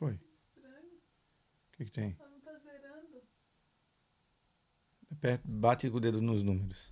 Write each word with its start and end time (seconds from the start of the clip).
Foi. 0.00 0.18
Estranho. 0.56 0.94
O 0.96 1.76
que, 1.76 1.84
que 1.84 1.90
tem? 1.92 2.16
Ela 2.18 2.30
não 2.30 2.40
tá 2.40 2.58
zerando. 2.58 3.22
Aperta- 5.12 5.44
Bate 5.46 5.90
com 5.90 5.98
o 5.98 6.00
dedo 6.00 6.22
nos 6.22 6.42
números. 6.42 6.90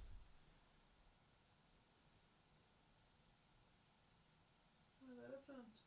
Agora 5.08 5.39
pronto. 5.46 5.82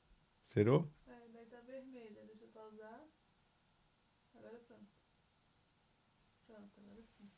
Zerou? 0.52 0.92
É, 1.08 1.28
daí 1.30 1.46
tá 1.46 1.60
vermelha. 1.62 2.26
Deixa 2.26 2.46
eu 2.46 2.50
pausar. 2.50 3.06
Agora 4.36 4.58
pronto. 4.68 4.92
Pronto, 6.48 6.80
agora 6.80 7.04
sim. 7.04 7.30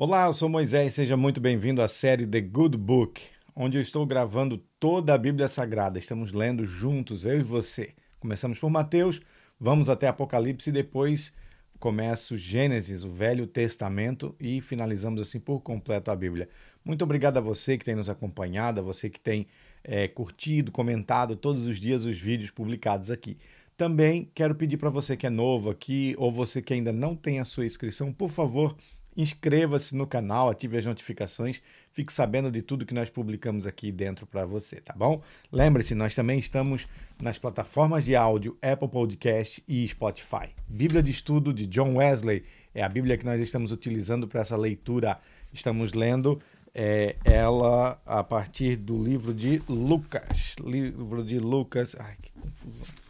Olá, 0.00 0.26
eu 0.26 0.32
sou 0.32 0.48
Moisés, 0.48 0.92
seja 0.92 1.16
muito 1.16 1.40
bem-vindo 1.40 1.82
à 1.82 1.88
série 1.88 2.24
The 2.24 2.40
Good 2.40 2.78
Book, 2.78 3.20
onde 3.52 3.78
eu 3.78 3.82
estou 3.82 4.06
gravando 4.06 4.56
toda 4.78 5.12
a 5.12 5.18
Bíblia 5.18 5.48
Sagrada. 5.48 5.98
Estamos 5.98 6.30
lendo 6.30 6.64
juntos, 6.64 7.24
eu 7.24 7.40
e 7.40 7.42
você. 7.42 7.94
Começamos 8.20 8.60
por 8.60 8.70
Mateus, 8.70 9.20
vamos 9.58 9.90
até 9.90 10.06
Apocalipse 10.06 10.70
e 10.70 10.72
depois 10.72 11.34
começo 11.80 12.38
Gênesis, 12.38 13.02
o 13.02 13.10
Velho 13.10 13.44
Testamento 13.44 14.36
e 14.38 14.60
finalizamos 14.60 15.20
assim 15.20 15.40
por 15.40 15.62
completo 15.62 16.12
a 16.12 16.14
Bíblia. 16.14 16.48
Muito 16.84 17.02
obrigado 17.02 17.38
a 17.38 17.40
você 17.40 17.76
que 17.76 17.84
tem 17.84 17.96
nos 17.96 18.08
acompanhado, 18.08 18.78
a 18.78 18.84
você 18.84 19.10
que 19.10 19.18
tem 19.18 19.48
eh, 19.82 20.06
curtido, 20.06 20.70
comentado 20.70 21.34
todos 21.34 21.66
os 21.66 21.76
dias 21.76 22.04
os 22.04 22.16
vídeos 22.16 22.52
publicados 22.52 23.10
aqui. 23.10 23.36
Também 23.76 24.30
quero 24.32 24.54
pedir 24.54 24.76
para 24.76 24.90
você 24.90 25.16
que 25.16 25.26
é 25.26 25.30
novo 25.30 25.70
aqui 25.70 26.14
ou 26.18 26.30
você 26.30 26.62
que 26.62 26.72
ainda 26.72 26.92
não 26.92 27.16
tem 27.16 27.40
a 27.40 27.44
sua 27.44 27.66
inscrição, 27.66 28.12
por 28.12 28.30
favor, 28.30 28.76
inscreva-se 29.18 29.96
no 29.96 30.06
canal, 30.06 30.48
ative 30.48 30.78
as 30.78 30.86
notificações, 30.86 31.60
fique 31.92 32.12
sabendo 32.12 32.52
de 32.52 32.62
tudo 32.62 32.86
que 32.86 32.94
nós 32.94 33.10
publicamos 33.10 33.66
aqui 33.66 33.90
dentro 33.90 34.24
para 34.24 34.46
você, 34.46 34.76
tá 34.76 34.94
bom? 34.96 35.20
Lembre-se, 35.50 35.92
nós 35.96 36.14
também 36.14 36.38
estamos 36.38 36.86
nas 37.20 37.36
plataformas 37.36 38.04
de 38.04 38.14
áudio 38.14 38.56
Apple 38.62 38.86
Podcast 38.86 39.60
e 39.66 39.86
Spotify. 39.88 40.50
Bíblia 40.68 41.02
de 41.02 41.10
Estudo 41.10 41.52
de 41.52 41.66
John 41.66 41.96
Wesley 41.96 42.44
é 42.72 42.80
a 42.80 42.88
Bíblia 42.88 43.18
que 43.18 43.26
nós 43.26 43.40
estamos 43.40 43.72
utilizando 43.72 44.28
para 44.28 44.42
essa 44.42 44.56
leitura. 44.56 45.18
Estamos 45.52 45.92
lendo 45.92 46.40
é, 46.72 47.16
ela 47.24 48.00
a 48.06 48.22
partir 48.22 48.76
do 48.76 49.02
livro 49.02 49.34
de 49.34 49.60
Lucas. 49.68 50.54
Livro 50.64 51.24
de 51.24 51.40
Lucas. 51.40 51.96
Ai, 51.98 52.14
que 52.22 52.30
confusão. 52.30 53.07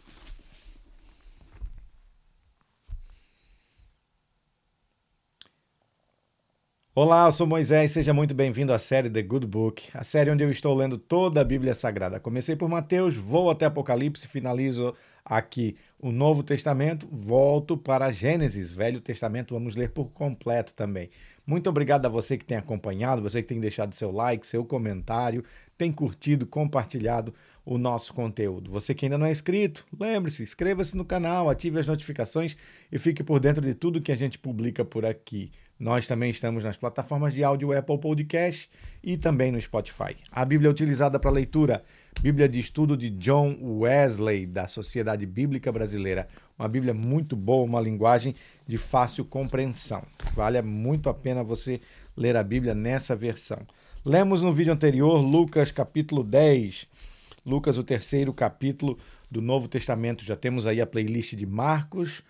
Olá, 7.01 7.27
eu 7.27 7.31
sou 7.31 7.47
Moisés, 7.47 7.91
seja 7.91 8.13
muito 8.13 8.35
bem-vindo 8.35 8.73
à 8.73 8.77
série 8.77 9.09
The 9.09 9.21
Good 9.21 9.47
Book, 9.47 9.87
a 9.93 10.03
série 10.03 10.29
onde 10.31 10.43
eu 10.43 10.51
estou 10.51 10.75
lendo 10.75 10.97
toda 10.97 11.39
a 11.39 11.45
Bíblia 11.45 11.73
Sagrada. 11.73 12.19
Comecei 12.19 12.57
por 12.57 12.67
Mateus, 12.67 13.15
vou 13.15 13.49
até 13.49 13.67
Apocalipse, 13.67 14.27
finalizo 14.27 14.93
aqui 15.23 15.77
o 15.97 16.11
Novo 16.11 16.43
Testamento, 16.43 17.07
volto 17.09 17.77
para 17.77 18.11
Gênesis, 18.11 18.69
Velho 18.69 18.99
Testamento, 18.99 19.53
vamos 19.53 19.77
ler 19.77 19.91
por 19.91 20.11
completo 20.11 20.73
também. 20.73 21.09
Muito 21.47 21.69
obrigado 21.69 22.05
a 22.05 22.09
você 22.09 22.37
que 22.37 22.43
tem 22.43 22.57
acompanhado, 22.57 23.21
você 23.21 23.41
que 23.41 23.47
tem 23.47 23.61
deixado 23.61 23.95
seu 23.95 24.11
like, 24.11 24.45
seu 24.45 24.65
comentário, 24.65 25.45
tem 25.77 25.93
curtido, 25.93 26.45
compartilhado 26.45 27.33
o 27.63 27.77
nosso 27.77 28.13
conteúdo. 28.13 28.69
Você 28.71 28.93
que 28.93 29.05
ainda 29.05 29.17
não 29.17 29.25
é 29.25 29.31
inscrito, 29.31 29.85
lembre-se, 29.97 30.43
inscreva-se 30.43 30.97
no 30.97 31.05
canal, 31.05 31.49
ative 31.49 31.79
as 31.79 31.87
notificações 31.87 32.57
e 32.91 32.99
fique 32.99 33.23
por 33.23 33.39
dentro 33.39 33.61
de 33.61 33.73
tudo 33.73 34.01
que 34.01 34.11
a 34.11 34.17
gente 34.17 34.37
publica 34.37 34.83
por 34.83 35.05
aqui. 35.05 35.49
Nós 35.79 36.05
também 36.05 36.29
estamos 36.29 36.65
nas 36.65 36.75
plataformas 36.75 37.33
de 37.33 37.41
áudio 37.41 37.71
Apple 37.71 37.97
Podcast 37.97 38.69
e 39.01 39.15
também 39.15 39.49
no 39.49 39.61
Spotify. 39.61 40.13
A 40.29 40.43
Bíblia 40.43 40.69
utilizada 40.69 41.17
para 41.17 41.31
leitura, 41.31 41.85
Bíblia 42.19 42.49
de 42.49 42.59
Estudo 42.59 42.97
de 42.97 43.09
John 43.09 43.57
Wesley, 43.61 44.45
da 44.45 44.67
Sociedade 44.67 45.25
Bíblica 45.25 45.71
Brasileira. 45.71 46.27
Uma 46.57 46.67
Bíblia 46.67 46.93
muito 46.93 47.33
boa, 47.33 47.63
uma 47.63 47.79
linguagem 47.79 48.35
de 48.67 48.77
fácil 48.77 49.23
compreensão. 49.23 50.05
Vale 50.33 50.61
muito 50.61 51.07
a 51.07 51.13
pena 51.13 51.45
você 51.45 51.79
ler 52.15 52.35
a 52.35 52.43
Bíblia 52.43 52.75
nessa 52.75 53.15
versão. 53.15 53.65
Lemos 54.03 54.41
no 54.41 54.51
vídeo 54.51 54.73
anterior 54.73 55.21
Lucas 55.21 55.71
capítulo 55.71 56.25
10. 56.25 56.87
Lucas, 57.45 57.77
o 57.77 57.83
terceiro 57.83 58.33
capítulo 58.33 58.97
do 59.31 59.41
Novo 59.41 59.69
Testamento. 59.69 60.25
Já 60.25 60.35
temos 60.35 60.67
aí 60.67 60.81
a 60.81 60.85
playlist 60.85 61.35
de 61.35 61.45
Marcos, 61.45 62.21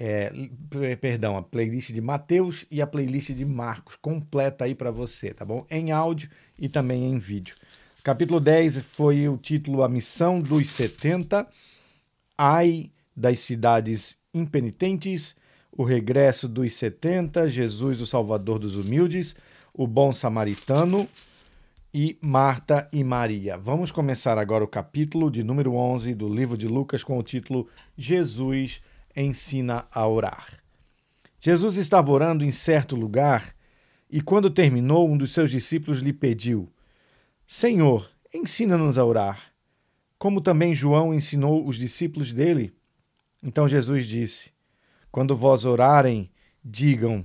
é, 0.00 0.94
perdão, 0.94 1.36
a 1.36 1.42
playlist 1.42 1.90
de 1.90 2.00
Mateus 2.00 2.64
e 2.70 2.80
a 2.80 2.86
playlist 2.86 3.30
de 3.32 3.44
Marcos, 3.44 3.96
completa 3.96 4.64
aí 4.64 4.72
para 4.72 4.92
você, 4.92 5.34
tá 5.34 5.44
bom? 5.44 5.66
Em 5.68 5.90
áudio 5.90 6.30
e 6.56 6.68
também 6.68 7.04
em 7.04 7.18
vídeo. 7.18 7.56
Capítulo 8.04 8.38
10 8.38 8.82
foi 8.82 9.28
o 9.28 9.36
título 9.36 9.82
A 9.82 9.88
Missão 9.88 10.40
dos 10.40 10.70
70, 10.70 11.48
Ai 12.38 12.92
das 13.14 13.40
Cidades 13.40 14.20
Impenitentes, 14.32 15.34
O 15.72 15.82
Regresso 15.82 16.48
dos 16.48 16.74
70, 16.74 17.48
Jesus, 17.48 18.00
o 18.00 18.06
Salvador 18.06 18.60
dos 18.60 18.76
Humildes, 18.76 19.34
O 19.74 19.84
Bom 19.84 20.12
Samaritano 20.12 21.08
e 21.92 22.16
Marta 22.20 22.88
e 22.92 23.02
Maria. 23.02 23.58
Vamos 23.58 23.90
começar 23.90 24.38
agora 24.38 24.62
o 24.62 24.68
capítulo 24.68 25.28
de 25.28 25.42
número 25.42 25.74
11 25.74 26.14
do 26.14 26.28
livro 26.28 26.56
de 26.56 26.68
Lucas 26.68 27.02
com 27.02 27.18
o 27.18 27.22
título 27.22 27.66
Jesus 27.96 28.80
ensina 29.22 29.86
a 29.90 30.06
orar. 30.06 30.62
Jesus 31.40 31.76
estava 31.76 32.10
orando 32.10 32.44
em 32.44 32.50
certo 32.50 32.96
lugar 32.96 33.54
e, 34.10 34.20
quando 34.20 34.50
terminou, 34.50 35.08
um 35.08 35.16
dos 35.16 35.32
seus 35.32 35.50
discípulos 35.50 36.00
lhe 36.00 36.12
pediu: 36.12 36.72
Senhor, 37.46 38.10
ensina-nos 38.34 38.98
a 38.98 39.04
orar, 39.04 39.52
como 40.18 40.40
também 40.40 40.74
João 40.74 41.14
ensinou 41.14 41.66
os 41.66 41.76
discípulos 41.76 42.32
dele. 42.32 42.74
Então 43.42 43.68
Jesus 43.68 44.06
disse: 44.06 44.50
Quando 45.10 45.36
vós 45.36 45.64
orarem, 45.64 46.30
digam: 46.64 47.24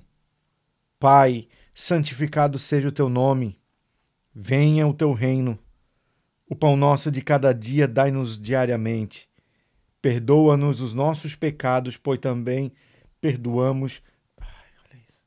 Pai, 1.00 1.48
santificado 1.74 2.60
seja 2.60 2.90
o 2.90 2.92
teu 2.92 3.10
nome, 3.10 3.60
venha 4.34 4.88
o 4.88 4.94
teu 4.94 5.12
reino. 5.12 5.58
O 6.48 6.56
pão 6.56 6.78
nosso 6.78 7.10
de 7.10 7.22
cada 7.22 7.52
dia 7.52 7.88
dai-nos 7.88 8.40
diariamente 8.40 9.28
Perdoa-nos 10.04 10.82
os 10.82 10.94
nossos 10.94 11.34
pecados, 11.34 11.96
pois 11.96 12.20
também 12.20 12.74
perdoamos. 13.22 14.04
Ai, 14.38 14.48
olha 14.78 15.02
isso. 15.08 15.18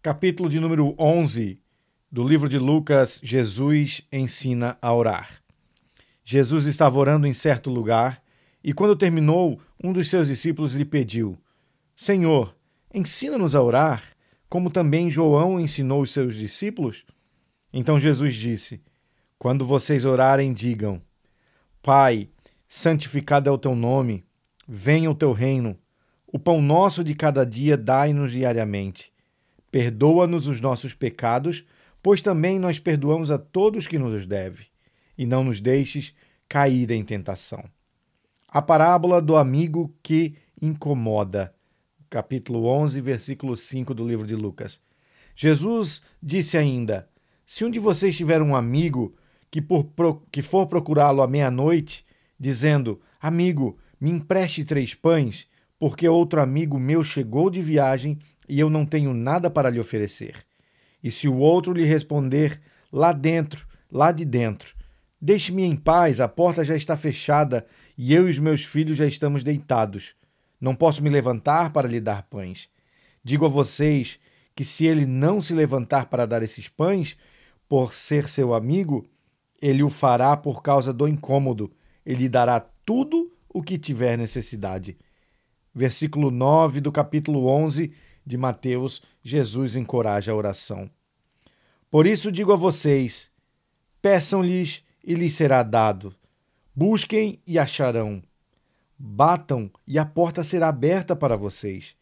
Capítulo 0.00 0.48
de 0.48 0.58
número 0.58 0.94
11 0.98 1.60
do 2.10 2.26
livro 2.26 2.48
de 2.48 2.58
Lucas, 2.58 3.20
Jesus 3.22 4.00
ensina 4.10 4.78
a 4.80 4.94
orar. 4.94 5.42
Jesus 6.24 6.64
estava 6.64 6.98
orando 6.98 7.26
em 7.26 7.34
certo 7.34 7.68
lugar 7.68 8.24
e, 8.62 8.72
quando 8.72 8.96
terminou, 8.96 9.60
um 9.82 9.92
dos 9.92 10.08
seus 10.08 10.28
discípulos 10.28 10.72
lhe 10.72 10.86
pediu: 10.86 11.36
Senhor, 11.94 12.56
ensina-nos 12.94 13.54
a 13.54 13.60
orar 13.60 14.13
como 14.54 14.70
também 14.70 15.10
João 15.10 15.58
ensinou 15.58 16.00
os 16.00 16.12
seus 16.12 16.36
discípulos? 16.36 17.04
Então 17.72 17.98
Jesus 17.98 18.36
disse: 18.36 18.80
Quando 19.36 19.66
vocês 19.66 20.04
orarem, 20.04 20.52
digam: 20.52 21.02
Pai, 21.82 22.28
santificado 22.68 23.50
é 23.50 23.52
o 23.52 23.58
teu 23.58 23.74
nome, 23.74 24.24
venha 24.64 25.10
o 25.10 25.14
teu 25.14 25.32
reino. 25.32 25.76
O 26.28 26.38
pão 26.38 26.62
nosso 26.62 27.02
de 27.02 27.16
cada 27.16 27.44
dia 27.44 27.76
dai-nos 27.76 28.30
diariamente. 28.30 29.12
Perdoa-nos 29.72 30.46
os 30.46 30.60
nossos 30.60 30.94
pecados, 30.94 31.64
pois 32.00 32.22
também 32.22 32.56
nós 32.60 32.78
perdoamos 32.78 33.32
a 33.32 33.38
todos 33.38 33.88
que 33.88 33.98
nos 33.98 34.24
deve. 34.24 34.68
E 35.18 35.26
não 35.26 35.42
nos 35.42 35.60
deixes 35.60 36.14
cair 36.48 36.92
em 36.92 37.02
tentação. 37.02 37.64
A 38.46 38.62
parábola 38.62 39.20
do 39.20 39.34
amigo 39.36 39.92
que 40.00 40.36
incomoda 40.62 41.52
capítulo 42.14 42.66
11, 42.66 43.00
versículo 43.00 43.56
5 43.56 43.92
do 43.92 44.06
livro 44.06 44.24
de 44.24 44.36
Lucas. 44.36 44.80
Jesus 45.34 46.00
disse 46.22 46.56
ainda: 46.56 47.08
Se 47.44 47.64
um 47.64 47.70
de 47.70 47.80
vocês 47.80 48.16
tiver 48.16 48.40
um 48.40 48.54
amigo 48.54 49.16
que, 49.50 49.60
por, 49.60 50.22
que 50.30 50.40
for 50.40 50.68
procurá-lo 50.68 51.22
à 51.22 51.26
meia-noite, 51.26 52.06
dizendo: 52.38 53.00
Amigo, 53.20 53.76
me 54.00 54.12
empreste 54.12 54.64
três 54.64 54.94
pães, 54.94 55.48
porque 55.76 56.08
outro 56.08 56.40
amigo 56.40 56.78
meu 56.78 57.02
chegou 57.02 57.50
de 57.50 57.60
viagem 57.60 58.16
e 58.48 58.60
eu 58.60 58.70
não 58.70 58.86
tenho 58.86 59.12
nada 59.12 59.50
para 59.50 59.68
lhe 59.68 59.80
oferecer. 59.80 60.36
E 61.02 61.10
se 61.10 61.26
o 61.26 61.36
outro 61.38 61.72
lhe 61.72 61.84
responder 61.84 62.60
lá 62.92 63.12
dentro, 63.12 63.66
lá 63.90 64.12
de 64.12 64.24
dentro, 64.24 64.72
Deixe-me 65.20 65.62
em 65.62 65.74
paz, 65.74 66.20
a 66.20 66.28
porta 66.28 66.62
já 66.62 66.76
está 66.76 66.98
fechada 66.98 67.66
e 67.96 68.12
eu 68.12 68.26
e 68.28 68.30
os 68.30 68.38
meus 68.38 68.62
filhos 68.62 68.98
já 68.98 69.06
estamos 69.06 69.42
deitados. 69.42 70.14
Não 70.60 70.74
posso 70.74 71.02
me 71.02 71.10
levantar 71.10 71.72
para 71.72 71.88
lhe 71.88 72.00
dar 72.00 72.22
pães. 72.24 72.68
Digo 73.22 73.46
a 73.46 73.48
vocês 73.48 74.18
que 74.54 74.64
se 74.64 74.86
ele 74.86 75.06
não 75.06 75.40
se 75.40 75.52
levantar 75.54 76.06
para 76.06 76.26
dar 76.26 76.42
esses 76.42 76.68
pães, 76.68 77.16
por 77.68 77.92
ser 77.92 78.28
seu 78.28 78.54
amigo, 78.54 79.06
ele 79.60 79.82
o 79.82 79.90
fará 79.90 80.36
por 80.36 80.62
causa 80.62 80.92
do 80.92 81.08
incômodo. 81.08 81.72
Ele 82.04 82.28
dará 82.28 82.60
tudo 82.60 83.32
o 83.48 83.62
que 83.62 83.78
tiver 83.78 84.18
necessidade. 84.18 84.96
versículo 85.74 86.30
9 86.30 86.80
do 86.80 86.92
capítulo 86.92 87.46
11 87.46 87.92
de 88.24 88.36
Mateus, 88.36 89.02
Jesus 89.22 89.74
encoraja 89.74 90.32
a 90.32 90.34
oração. 90.34 90.88
Por 91.90 92.06
isso 92.06 92.30
digo 92.30 92.52
a 92.52 92.56
vocês: 92.56 93.30
peçam-lhes 94.00 94.84
e 95.02 95.14
lhes 95.14 95.34
será 95.34 95.62
dado. 95.62 96.14
Busquem 96.74 97.40
e 97.46 97.58
acharão. 97.58 98.22
Batam 98.98 99.70
e 99.86 99.98
a 99.98 100.06
porta 100.06 100.44
será 100.44 100.68
aberta 100.68 101.16
para 101.16 101.36
vocês. 101.36 101.96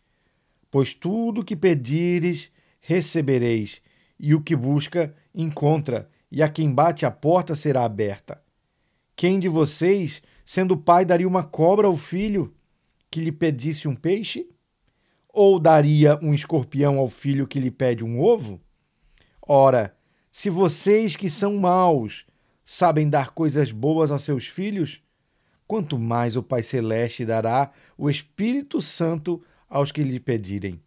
Pois 0.71 0.95
tudo 0.95 1.41
o 1.41 1.45
que 1.45 1.57
pedires, 1.57 2.51
recebereis, 2.81 3.83
e 4.19 4.35
o 4.35 4.41
que 4.41 4.55
busca, 4.55 5.15
encontra, 5.35 6.09
e 6.31 6.43
a 6.43 6.49
quem 6.49 6.73
bate 6.73 7.05
a 7.05 7.11
porta 7.11 7.57
será 7.57 7.85
aberta. 7.85 8.43
Quem 9.17 9.39
de 9.39 9.49
vocês, 9.49 10.23
sendo 10.45 10.77
pai, 10.77 11.05
daria 11.05 11.29
uma 11.29 11.45
cobra 11.45 11.87
ao 11.87 11.97
filho 11.97 12.55
que 13.11 13.21
lhe 13.21 13.33
pedisse 13.33 13.89
um 13.89 13.95
peixe? 13.95 14.49
Ou 15.29 15.59
daria 15.59 16.19
um 16.23 16.33
escorpião 16.33 16.99
ao 16.99 17.09
filho 17.09 17.47
que 17.47 17.61
lhe 17.61 17.71
pede 17.71 18.05
um 18.05 18.21
ovo? 18.21 18.61
Ora, 19.41 19.97
se 20.31 20.49
vocês 20.49 21.17
que 21.17 21.29
são 21.29 21.57
maus 21.57 22.25
sabem 22.65 23.11
dar 23.11 23.31
coisas 23.31 23.71
boas 23.73 24.11
a 24.11 24.19
seus 24.19 24.47
filhos, 24.47 25.03
quanto 25.73 25.99
mais 25.99 26.37
o 26.37 26.43
Pai 26.43 26.63
Celeste 26.63 27.25
dará 27.25 27.73
o 27.97 28.11
Espírito 28.11 28.83
Santo 28.83 29.43
aos 29.71 29.91
que 29.91 30.03
lhe 30.03 30.21
pedirem. 30.21 30.79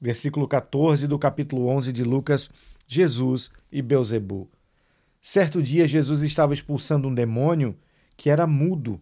Versículo 0.00 0.46
14 0.46 1.08
do 1.08 1.18
capítulo 1.18 1.66
11 1.66 1.92
de 1.92 2.04
Lucas, 2.04 2.50
Jesus 2.86 3.50
e 3.72 3.82
Beuzebu. 3.82 4.48
Certo 5.20 5.60
dia 5.60 5.88
Jesus 5.88 6.22
estava 6.22 6.54
expulsando 6.54 7.08
um 7.08 7.12
demônio 7.12 7.76
que 8.16 8.30
era 8.30 8.46
mudo. 8.46 9.00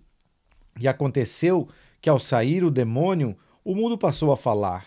E 0.81 0.89
aconteceu 0.89 1.69
que 2.01 2.09
ao 2.09 2.19
sair 2.19 2.65
o 2.65 2.71
demônio, 2.71 3.37
o 3.63 3.75
mudo 3.75 3.99
passou 3.99 4.33
a 4.33 4.39
falar, 4.39 4.87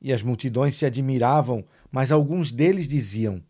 e 0.00 0.12
as 0.12 0.22
multidões 0.22 0.76
se 0.76 0.86
admiravam, 0.86 1.64
mas 1.90 2.12
alguns 2.12 2.52
deles 2.52 2.86
diziam: 2.86 3.42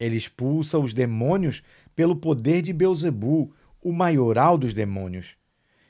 Ele 0.00 0.16
expulsa 0.16 0.78
os 0.78 0.94
demônios 0.94 1.62
pelo 1.94 2.16
poder 2.16 2.62
de 2.62 2.72
Beuzebu, 2.72 3.52
o 3.86 3.92
maioral 3.92 4.58
dos 4.58 4.74
demônios. 4.74 5.36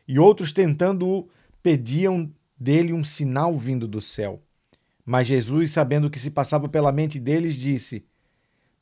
E 0.06 0.18
outros 0.18 0.52
tentando-o 0.52 1.30
pediam 1.62 2.30
dele 2.54 2.92
um 2.92 3.02
sinal 3.02 3.56
vindo 3.56 3.88
do 3.88 4.02
céu. 4.02 4.42
Mas 5.02 5.26
Jesus, 5.26 5.72
sabendo 5.72 6.06
o 6.06 6.10
que 6.10 6.18
se 6.18 6.30
passava 6.30 6.68
pela 6.68 6.92
mente 6.92 7.18
deles, 7.18 7.54
disse: 7.54 8.04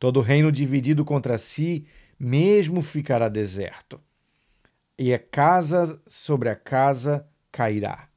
Todo 0.00 0.20
reino 0.20 0.50
dividido 0.50 1.04
contra 1.04 1.38
si, 1.38 1.86
mesmo 2.18 2.82
ficará 2.82 3.28
deserto. 3.28 4.00
E 4.98 5.14
a 5.14 5.18
casa 5.20 6.02
sobre 6.08 6.48
a 6.48 6.56
casa 6.56 7.24
cairá. 7.52 8.08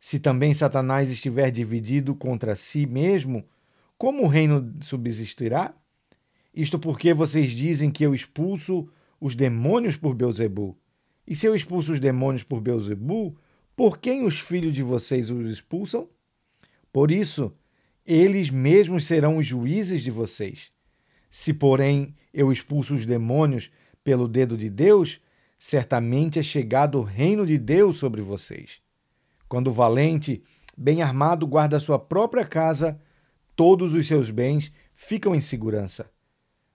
Se 0.00 0.18
também 0.18 0.54
Satanás 0.54 1.10
estiver 1.10 1.50
dividido 1.50 2.14
contra 2.14 2.56
si 2.56 2.86
mesmo, 2.86 3.44
como 3.98 4.22
o 4.22 4.28
reino 4.28 4.72
subsistirá? 4.80 5.74
Isto 6.54 6.78
porque 6.78 7.12
vocês 7.12 7.50
dizem 7.50 7.90
que 7.90 8.02
eu 8.02 8.14
expulso 8.14 8.88
os 9.22 9.36
demônios 9.36 9.96
por 9.96 10.16
Beuzebu. 10.16 10.76
E 11.24 11.36
se 11.36 11.46
eu 11.46 11.54
expulso 11.54 11.92
os 11.92 12.00
demônios 12.00 12.42
por 12.42 12.60
Beuzebu, 12.60 13.38
por 13.76 13.98
quem 13.98 14.26
os 14.26 14.40
filhos 14.40 14.74
de 14.74 14.82
vocês 14.82 15.30
os 15.30 15.48
expulsam? 15.48 16.08
Por 16.92 17.12
isso, 17.12 17.54
eles 18.04 18.50
mesmos 18.50 19.06
serão 19.06 19.36
os 19.36 19.46
juízes 19.46 20.02
de 20.02 20.10
vocês. 20.10 20.72
Se, 21.30 21.54
porém, 21.54 22.16
eu 22.34 22.50
expulso 22.50 22.94
os 22.94 23.06
demônios 23.06 23.70
pelo 24.02 24.26
dedo 24.26 24.56
de 24.56 24.68
Deus, 24.68 25.20
certamente 25.56 26.40
é 26.40 26.42
chegado 26.42 26.98
o 26.98 27.04
reino 27.04 27.46
de 27.46 27.58
Deus 27.58 27.98
sobre 27.98 28.22
vocês. 28.22 28.82
Quando 29.48 29.68
o 29.68 29.72
valente, 29.72 30.42
bem 30.76 31.00
armado, 31.00 31.46
guarda 31.46 31.78
sua 31.78 31.98
própria 31.98 32.44
casa, 32.44 33.00
todos 33.54 33.94
os 33.94 34.04
seus 34.04 34.32
bens 34.32 34.72
ficam 34.96 35.32
em 35.32 35.40
segurança. 35.40 36.10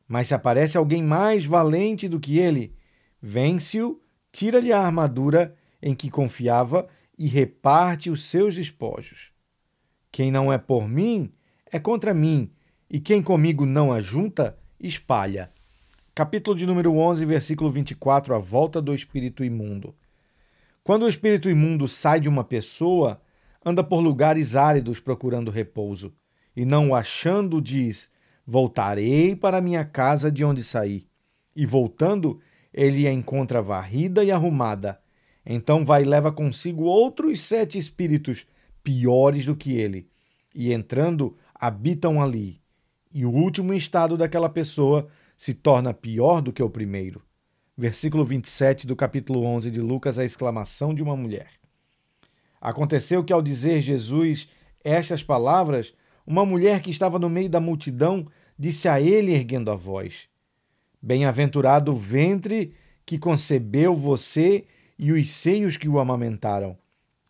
Mas 0.07 0.27
se 0.27 0.33
aparece 0.33 0.77
alguém 0.77 1.03
mais 1.03 1.45
valente 1.45 2.07
do 2.07 2.19
que 2.19 2.39
ele, 2.39 2.73
vence-o, 3.21 4.01
tira-lhe 4.31 4.71
a 4.71 4.79
armadura 4.79 5.55
em 5.81 5.93
que 5.93 6.09
confiava 6.09 6.87
e 7.17 7.27
reparte 7.27 8.09
os 8.09 8.23
seus 8.23 8.55
despojos. 8.55 9.31
Quem 10.11 10.31
não 10.31 10.51
é 10.51 10.57
por 10.57 10.87
mim 10.87 11.31
é 11.71 11.77
contra 11.79 12.13
mim, 12.13 12.49
e 12.89 12.99
quem 12.99 13.21
comigo 13.21 13.65
não 13.65 13.91
ajunta, 13.91 14.57
espalha. 14.79 15.51
Capítulo 16.15 16.55
de 16.55 16.65
número 16.65 16.95
11, 16.95 17.25
versículo 17.25 17.69
24, 17.69 18.33
a 18.33 18.39
volta 18.39 18.81
do 18.81 18.95
espírito 18.95 19.43
imundo. 19.43 19.93
Quando 20.83 21.03
o 21.03 21.09
espírito 21.09 21.49
imundo 21.49 21.87
sai 21.87 22.19
de 22.19 22.29
uma 22.29 22.43
pessoa, 22.43 23.21
anda 23.63 23.83
por 23.83 23.99
lugares 23.99 24.55
áridos 24.55 24.99
procurando 24.99 25.51
repouso, 25.51 26.13
e 26.55 26.63
não 26.63 26.89
o 26.89 26.95
achando, 26.95 27.61
diz: 27.61 28.09
Voltarei 28.47 29.35
para 29.35 29.59
minha 29.59 29.83
casa 29.83 30.31
de 30.31 30.45
onde 30.45 30.63
saí. 30.63 31.05
E 31.53 31.65
voltando, 31.65 32.39
ele 32.73 33.05
a 33.05 33.11
encontra 33.11 33.61
varrida 33.61 34.23
e 34.23 34.31
arrumada. 34.31 34.99
Então 35.45 35.83
vai 35.83 36.03
e 36.03 36.05
leva 36.05 36.31
consigo 36.31 36.83
outros 36.83 37.41
sete 37.41 37.77
espíritos, 37.77 38.47
piores 38.81 39.45
do 39.45 39.55
que 39.55 39.73
ele, 39.73 40.09
e 40.55 40.71
entrando, 40.71 41.35
habitam 41.53 42.21
ali. 42.21 42.61
E 43.13 43.25
o 43.25 43.31
último 43.31 43.73
estado 43.73 44.15
daquela 44.15 44.49
pessoa 44.49 45.07
se 45.37 45.53
torna 45.53 45.93
pior 45.93 46.41
do 46.41 46.53
que 46.53 46.63
o 46.63 46.69
primeiro 46.69 47.21
versículo 47.77 48.25
27 48.25 48.87
do 48.87 48.95
capítulo 48.95 49.43
11 49.43 49.69
de 49.69 49.79
Lucas, 49.79 50.17
a 50.17 50.25
exclamação 50.25 50.95
de 50.95 51.03
uma 51.03 51.15
mulher. 51.15 51.51
Aconteceu 52.59 53.23
que, 53.23 53.31
ao 53.31 53.41
dizer 53.41 53.81
Jesus 53.81 54.49
estas 54.83 55.21
palavras, 55.21 55.93
uma 56.27 56.45
mulher 56.45 56.81
que 56.81 56.91
estava 56.91 57.17
no 57.17 57.29
meio 57.29 57.49
da 57.49 57.61
multidão 57.61 58.27
disse 58.59 58.89
a 58.89 58.99
ele, 58.99 59.33
erguendo 59.33 59.71
a 59.71 59.75
voz: 59.75 60.27
Bem-aventurado 61.01 61.93
o 61.93 61.95
ventre 61.95 62.73
que 63.05 63.17
concebeu 63.17 63.95
você 63.95 64.65
e 64.99 65.13
os 65.13 65.31
seios 65.31 65.77
que 65.77 65.87
o 65.87 65.97
amamentaram. 65.97 66.77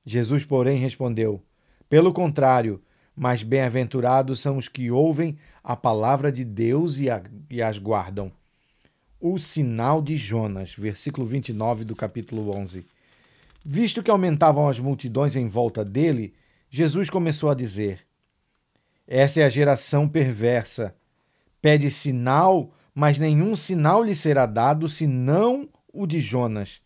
Jesus, 0.04 0.44
porém, 0.44 0.80
respondeu: 0.80 1.44
Pelo 1.88 2.12
contrário, 2.12 2.82
mas 3.16 3.44
bem-aventurados 3.44 4.40
são 4.40 4.58
os 4.58 4.68
que 4.68 4.90
ouvem 4.90 5.38
a 5.64 5.76
palavra 5.76 6.32
de 6.32 6.44
Deus 6.44 6.98
e, 6.98 7.10
a, 7.10 7.22
e 7.50 7.62
as 7.62 7.78
guardam 7.78 8.32
o 9.20 9.40
sinal 9.40 10.02
de 10.02 10.16
Jonas, 10.16 10.74
versículo 10.74 11.26
29 11.26 11.84
do 11.84 11.96
capítulo 11.96 12.56
11. 12.56 12.86
Visto 13.66 14.04
que 14.04 14.12
aumentavam 14.12 14.68
as 14.68 14.80
multidões 14.80 15.36
em 15.36 15.48
volta 15.48 15.84
dele, 15.84 16.34
Jesus 16.70 17.10
começou 17.10 17.50
a 17.50 17.56
dizer: 17.56 18.07
Essa 19.08 19.40
é 19.40 19.44
a 19.46 19.50
geração 19.50 20.08
perversa. 20.08 20.94
Pede 21.62 21.90
sinal, 21.90 22.74
mas 22.94 23.18
nenhum 23.18 23.56
sinal 23.56 24.04
lhe 24.04 24.14
será 24.14 24.46
dado 24.46 24.90
senão 24.90 25.70
o 25.94 26.06
de 26.06 26.20
Jonas. 26.20 26.82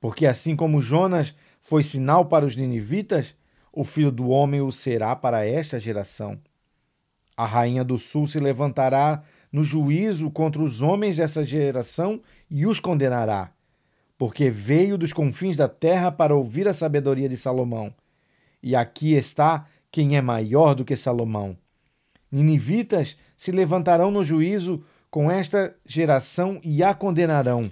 Porque 0.00 0.26
assim 0.26 0.54
como 0.54 0.80
Jonas 0.80 1.34
foi 1.60 1.82
sinal 1.82 2.26
para 2.26 2.46
os 2.46 2.54
ninivitas, 2.54 3.36
o 3.72 3.82
filho 3.82 4.12
do 4.12 4.28
homem 4.28 4.60
o 4.60 4.70
será 4.70 5.16
para 5.16 5.44
esta 5.44 5.80
geração. 5.80 6.38
A 7.36 7.44
rainha 7.44 7.84
do 7.84 7.98
sul 7.98 8.26
se 8.26 8.38
levantará 8.38 9.22
no 9.52 9.62
juízo 9.62 10.30
contra 10.30 10.62
os 10.62 10.82
homens 10.82 11.16
dessa 11.16 11.44
geração 11.44 12.20
e 12.50 12.66
os 12.66 12.80
condenará, 12.80 13.52
porque 14.16 14.50
veio 14.50 14.98
dos 14.98 15.12
confins 15.12 15.56
da 15.56 15.68
terra 15.68 16.10
para 16.12 16.34
ouvir 16.34 16.68
a 16.68 16.74
sabedoria 16.74 17.28
de 17.28 17.36
Salomão. 17.36 17.94
E 18.62 18.74
aqui 18.74 19.14
está 19.14 19.66
quem 19.90 20.16
é 20.16 20.22
maior 20.22 20.74
do 20.74 20.84
que 20.84 20.96
Salomão. 20.96 21.56
Ninivitas 22.30 23.16
se 23.36 23.50
levantarão 23.50 24.10
no 24.10 24.22
juízo 24.22 24.84
com 25.10 25.30
esta 25.30 25.74
geração 25.86 26.60
e 26.62 26.82
a 26.82 26.94
condenarão, 26.94 27.70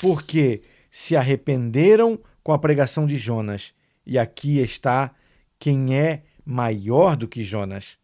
porque 0.00 0.62
se 0.90 1.14
arrependeram 1.14 2.18
com 2.42 2.52
a 2.52 2.58
pregação 2.58 3.06
de 3.06 3.16
Jonas. 3.16 3.74
E 4.06 4.18
aqui 4.18 4.58
está 4.58 5.14
quem 5.58 5.94
é 5.94 6.22
maior 6.44 7.16
do 7.16 7.28
que 7.28 7.42
Jonas. 7.42 7.98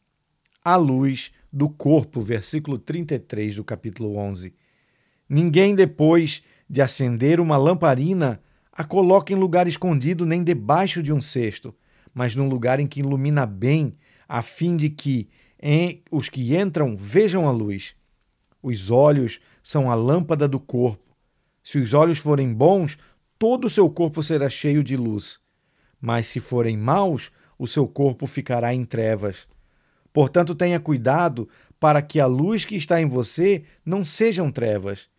A 0.63 0.77
luz 0.77 1.33
do 1.53 1.69
corpo, 1.69 2.21
versículo 2.21 2.79
33 2.79 3.57
do 3.57 3.65
capítulo 3.65 4.17
11. 4.17 4.55
Ninguém, 5.29 5.75
depois 5.75 6.43
de 6.69 6.83
acender 6.83 7.41
uma 7.41 7.57
lamparina, 7.57 8.41
a 8.71 8.85
coloca 8.85 9.33
em 9.33 9.37
lugar 9.37 9.67
escondido 9.67 10.27
nem 10.27 10.45
debaixo 10.45 11.03
de 11.03 11.13
um 11.13 11.21
cesto, 11.21 11.75
mas 12.17 12.35
num 12.35 12.49
lugar 12.49 12.81
em 12.81 12.87
que 12.87 13.01
ilumina 13.01 13.45
bem, 13.45 13.95
a 14.27 14.41
fim 14.41 14.75
de 14.75 14.89
que 14.89 15.29
em, 15.63 16.03
os 16.11 16.31
que 16.31 16.57
entram 16.57 16.97
vejam 16.97 17.47
a 17.47 17.51
luz. 17.51 17.95
Os 18.63 18.91
olhos 18.91 19.39
são 19.63 19.91
a 19.91 19.95
lâmpada 19.95 20.49
do 20.49 20.59
corpo. 20.59 21.15
Se 21.63 21.77
os 21.77 21.93
olhos 21.93 22.17
forem 22.17 22.55
bons, 22.55 22.97
todo 23.39 23.67
o 23.67 23.71
seu 23.71 23.91
corpo 23.91 24.23
será 24.23 24.49
cheio 24.49 24.83
de 24.83 24.97
luz. 24.97 25.39
Mas 26.01 26.27
se 26.27 26.41
forem 26.41 26.75
maus, 26.75 27.31
o 27.59 27.67
seu 27.67 27.87
corpo 27.87 28.27
ficará 28.27 28.73
em 28.73 28.87
trevas. 28.87 29.47
Portanto, 30.11 30.55
tenha 30.55 30.81
cuidado 30.81 31.47
para 31.79 32.01
que 32.01 32.19
a 32.19 32.25
luz 32.25 32.65
que 32.65 32.77
está 32.77 32.99
em 32.99 33.07
você 33.07 33.63
não 33.85 34.07
sejam 34.07 34.51
trevas. 34.51 35.11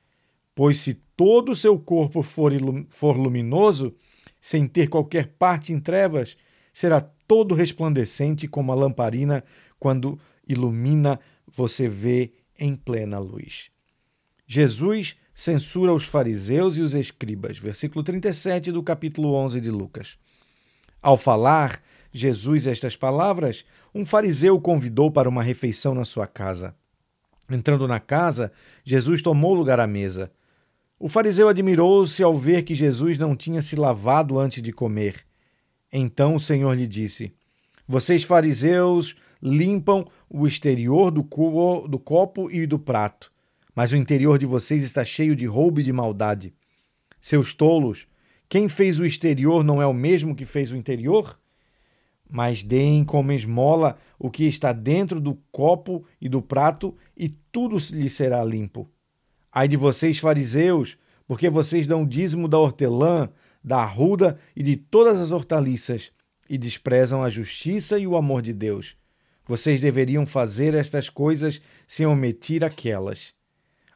Pois 0.56 0.80
se 0.80 0.96
todo 1.16 1.52
o 1.52 1.56
seu 1.56 1.78
corpo 1.78 2.24
for, 2.24 2.52
for 2.90 3.16
luminoso, 3.16 3.96
sem 4.42 4.66
ter 4.68 4.88
qualquer 4.88 5.28
parte 5.38 5.72
em 5.72 5.80
trevas, 5.80 6.36
será 6.78 7.02
todo 7.02 7.56
resplandecente 7.56 8.48
como 8.48 8.72
a 8.72 8.76
lamparina 8.76 9.44
quando 9.80 10.20
ilumina, 10.48 11.20
você 11.48 11.90
vê 11.90 12.34
em 12.60 12.76
plena 12.76 13.18
luz. 13.18 13.72
Jesus 14.46 15.16
censura 15.34 15.92
os 15.92 16.04
fariseus 16.04 16.78
e 16.78 16.82
os 16.82 16.94
escribas. 16.94 17.58
Versículo 17.58 18.04
37 18.04 18.72
do 18.72 18.84
capítulo 18.84 19.34
11 19.34 19.60
de 19.60 19.72
Lucas. 19.72 20.20
Ao 21.02 21.18
falar 21.18 21.82
Jesus 22.14 22.68
estas 22.68 22.96
palavras, 22.96 23.66
um 23.94 24.06
fariseu 24.06 24.54
o 24.56 24.62
convidou 24.62 25.10
para 25.10 25.28
uma 25.28 25.42
refeição 25.42 25.96
na 25.96 26.06
sua 26.06 26.28
casa. 26.28 26.76
Entrando 27.50 27.88
na 27.88 28.00
casa, 28.00 28.52
Jesus 28.84 29.24
tomou 29.24 29.56
lugar 29.56 29.80
à 29.80 29.88
mesa. 29.88 30.32
O 31.00 31.10
fariseu 31.10 31.50
admirou-se 31.50 32.22
ao 32.22 32.36
ver 32.38 32.62
que 32.62 32.76
Jesus 32.76 33.18
não 33.18 33.36
tinha 33.36 33.64
se 33.64 33.76
lavado 33.76 34.38
antes 34.38 34.62
de 34.62 34.72
comer. 34.72 35.27
Então 35.92 36.36
o 36.36 36.40
Senhor 36.40 36.74
lhe 36.74 36.88
disse: 36.88 37.34
Vocês, 37.88 38.24
fariseus, 38.24 39.16
limpam 39.42 40.06
o 40.30 40.46
exterior 40.48 41.12
do, 41.12 41.22
do 41.88 42.00
copo 42.00 42.52
e 42.52 42.66
do 42.66 42.78
prato, 42.78 43.32
mas 43.76 43.92
o 43.92 43.96
interior 43.96 44.38
de 44.38 44.46
vocês 44.46 44.84
está 44.84 45.06
cheio 45.06 45.36
de 45.36 45.46
roubo 45.46 45.80
e 45.80 45.84
de 45.84 45.94
maldade. 45.94 46.54
Seus 47.22 47.54
tolos, 47.54 48.08
quem 48.50 48.70
fez 48.70 49.00
o 49.00 49.06
exterior 49.06 49.64
não 49.64 49.82
é 49.82 49.86
o 49.86 49.94
mesmo 49.94 50.36
que 50.36 50.46
fez 50.46 50.72
o 50.72 50.76
interior? 50.76 51.40
Mas 52.30 52.64
deem 52.64 53.06
como 53.06 53.32
esmola 53.32 53.98
o 54.20 54.30
que 54.30 54.46
está 54.46 54.74
dentro 54.74 55.20
do 55.20 55.36
copo 55.52 56.06
e 56.20 56.28
do 56.28 56.42
prato, 56.42 56.96
e 57.16 57.30
tudo 57.30 57.78
lhe 57.94 58.10
será 58.10 58.44
limpo. 58.44 58.90
Ai 59.52 59.68
de 59.68 59.78
vocês, 59.78 60.18
fariseus, 60.18 60.98
porque 61.26 61.50
vocês 61.50 61.88
dão 61.88 62.06
dízimo 62.06 62.48
da 62.48 62.58
hortelã, 62.58 63.30
da 63.64 63.78
arruda 63.78 64.40
e 64.56 64.64
de 64.64 64.76
todas 64.76 65.20
as 65.20 65.32
hortaliças, 65.32 66.12
e 66.50 66.58
desprezam 66.58 67.22
a 67.22 67.30
justiça 67.30 68.00
e 68.00 68.08
o 68.08 68.16
amor 68.16 68.42
de 68.42 68.54
Deus. 68.54 68.96
Vocês 69.46 69.82
deveriam 69.82 70.26
fazer 70.26 70.74
estas 70.74 71.10
coisas 71.10 71.62
sem 71.88 72.06
omitir 72.06 72.64
aquelas. 72.64 73.34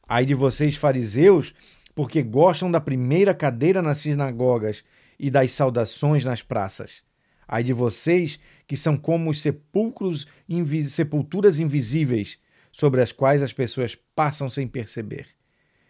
Ai 0.08 0.26
de 0.26 0.34
vocês, 0.34 0.76
fariseus, 0.76 1.54
porque 1.96 2.22
gostam 2.22 2.70
da 2.70 2.82
primeira 2.82 3.34
cadeira 3.34 3.82
nas 3.82 3.98
sinagogas 3.98 4.84
e 5.20 5.30
das 5.30 5.52
saudações 5.52 6.26
nas 6.26 6.42
praças. 6.42 7.04
Ai 7.48 7.64
de 7.64 7.74
vocês, 7.74 8.40
que 8.66 8.78
são 8.78 8.98
como 8.98 9.30
os 9.30 9.42
sepulcros, 9.42 10.26
invi 10.48 10.90
sepulturas 10.90 11.60
invisíveis, 11.60 12.40
sobre 12.72 13.02
as 13.02 13.12
quais 13.12 13.42
as 13.42 13.52
pessoas 13.52 13.98
passam 14.16 14.50
sem 14.50 14.68
perceber. 14.68 15.28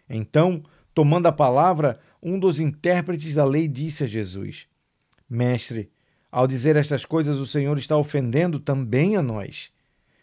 Então, 0.08 0.62
tomando 0.94 1.26
a 1.26 1.32
palavra, 1.32 1.98
um 2.22 2.38
dos 2.38 2.60
intérpretes 2.60 3.34
da 3.34 3.44
lei 3.44 3.68
disse 3.68 4.04
a 4.04 4.06
Jesus: 4.06 4.66
Mestre, 5.28 5.90
ao 6.30 6.46
dizer 6.46 6.76
estas 6.76 7.04
coisas, 7.04 7.38
o 7.38 7.46
Senhor 7.46 7.76
está 7.78 7.96
ofendendo 7.96 8.58
também 8.58 9.16
a 9.16 9.22
nós. 9.22 9.70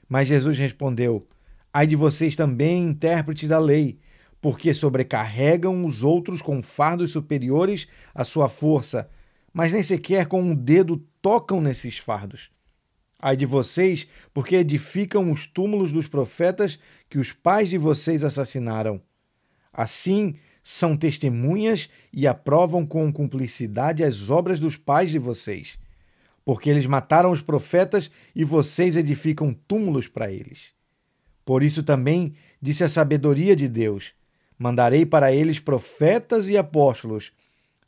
Mas 0.07 0.27
Jesus 0.27 0.57
respondeu: 0.57 1.27
Ai 1.71 1.85
de 1.85 1.95
vocês 1.95 2.35
também, 2.35 2.83
intérpretes 2.83 3.47
da 3.47 3.59
lei, 3.59 3.99
porque 4.41 4.73
sobrecarregam 4.73 5.85
os 5.85 6.03
outros 6.03 6.41
com 6.41 6.61
fardos 6.61 7.11
superiores 7.11 7.87
à 8.13 8.23
sua 8.23 8.49
força, 8.49 9.09
mas 9.53 9.73
nem 9.73 9.83
sequer 9.83 10.27
com 10.27 10.41
um 10.41 10.55
dedo 10.55 10.97
tocam 11.21 11.61
nesses 11.61 11.97
fardos. 11.97 12.49
Ai 13.21 13.35
de 13.35 13.45
vocês, 13.45 14.07
porque 14.33 14.55
edificam 14.55 15.31
os 15.31 15.45
túmulos 15.45 15.91
dos 15.91 16.07
profetas 16.07 16.79
que 17.09 17.19
os 17.19 17.33
pais 17.33 17.69
de 17.69 17.77
vocês 17.77 18.23
assassinaram. 18.23 19.01
Assim, 19.73 20.35
são 20.71 20.95
testemunhas 20.95 21.89
e 22.13 22.27
aprovam 22.27 22.85
com 22.85 23.11
cumplicidade 23.11 24.03
as 24.03 24.29
obras 24.29 24.59
dos 24.59 24.77
pais 24.77 25.09
de 25.09 25.17
vocês. 25.17 25.79
Porque 26.45 26.69
eles 26.69 26.85
mataram 26.85 27.31
os 27.31 27.41
profetas 27.41 28.11
e 28.35 28.43
vocês 28.43 28.95
edificam 28.95 29.51
túmulos 29.51 30.07
para 30.07 30.31
eles. 30.31 30.75
Por 31.43 31.63
isso 31.63 31.81
também 31.81 32.35
disse 32.61 32.83
a 32.83 32.87
sabedoria 32.87 33.55
de 33.55 33.67
Deus: 33.67 34.13
Mandarei 34.59 35.07
para 35.07 35.33
eles 35.33 35.57
profetas 35.57 36.47
e 36.47 36.55
apóstolos, 36.55 37.31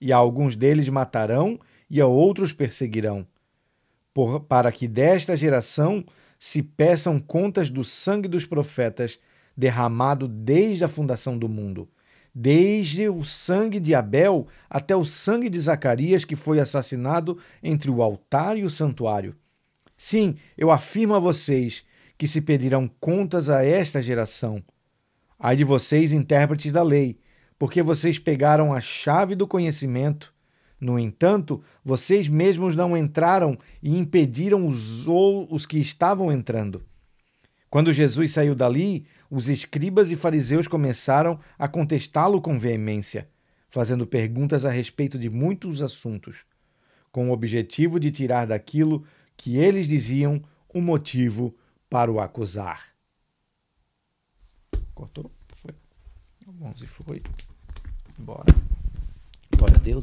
e 0.01 0.11
a 0.11 0.17
alguns 0.17 0.55
deles 0.55 0.89
matarão 0.89 1.59
e 1.88 2.01
a 2.01 2.07
outros 2.07 2.51
perseguirão, 2.51 3.27
por, 4.11 4.39
para 4.39 4.71
que 4.71 4.88
desta 4.88 5.38
geração 5.38 6.03
se 6.39 6.63
peçam 6.63 7.19
contas 7.19 7.69
do 7.69 7.83
sangue 7.83 8.27
dos 8.27 8.43
profetas 8.43 9.19
derramado 9.55 10.27
desde 10.27 10.83
a 10.83 10.88
fundação 10.88 11.38
do 11.38 11.47
mundo 11.47 11.88
desde 12.33 13.09
o 13.09 13.23
sangue 13.25 13.79
de 13.79 13.93
Abel 13.93 14.47
até 14.69 14.95
o 14.95 15.05
sangue 15.05 15.50
de 15.50 15.59
Zacarias, 15.59 16.23
que 16.23 16.35
foi 16.35 16.59
assassinado 16.59 17.38
entre 17.61 17.91
o 17.91 18.01
altar 18.01 18.57
e 18.57 18.63
o 18.63 18.69
santuário. 18.69 19.35
Sim, 19.97 20.35
eu 20.57 20.71
afirmo 20.71 21.13
a 21.13 21.19
vocês 21.19 21.83
que 22.17 22.27
se 22.27 22.41
pedirão 22.41 22.89
contas 23.00 23.50
a 23.50 23.63
esta 23.63 24.01
geração. 24.01 24.63
Ai 25.39 25.55
de 25.55 25.63
vocês, 25.63 26.13
intérpretes 26.13 26.71
da 26.71 26.83
lei, 26.83 27.19
porque 27.57 27.81
vocês 27.81 28.17
pegaram 28.17 28.73
a 28.73 28.79
chave 28.79 29.35
do 29.35 29.47
conhecimento. 29.47 30.33
No 30.79 30.97
entanto, 30.97 31.63
vocês 31.85 32.27
mesmos 32.27 32.75
não 32.75 32.97
entraram 32.97 33.57
e 33.83 33.97
impediram 33.97 34.67
os, 34.67 35.05
os 35.07 35.65
que 35.65 35.77
estavam 35.77 36.31
entrando. 36.31 36.83
Quando 37.71 37.93
Jesus 37.93 38.33
saiu 38.33 38.53
dali, 38.53 39.07
os 39.29 39.47
escribas 39.47 40.11
e 40.11 40.17
fariseus 40.17 40.67
começaram 40.67 41.39
a 41.57 41.69
contestá-lo 41.69 42.41
com 42.41 42.59
veemência, 42.59 43.29
fazendo 43.69 44.05
perguntas 44.05 44.65
a 44.65 44.69
respeito 44.69 45.17
de 45.17 45.29
muitos 45.29 45.81
assuntos, 45.81 46.43
com 47.13 47.29
o 47.29 47.31
objetivo 47.31 47.97
de 47.97 48.11
tirar 48.11 48.45
daquilo 48.45 49.05
que 49.37 49.55
eles 49.55 49.87
diziam 49.87 50.41
um 50.75 50.81
motivo 50.81 51.55
para 51.89 52.11
o 52.11 52.19
acusar. 52.19 52.89
Cortou? 54.93 55.31
Foi. 55.55 55.71
O 56.45 56.65
11 56.65 56.87
foi. 56.87 57.23
Bora. 58.17 58.53
Glória 59.55 59.77
a 59.77 59.79
Deus. 59.79 59.99